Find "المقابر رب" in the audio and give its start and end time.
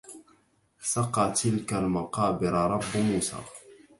1.73-2.97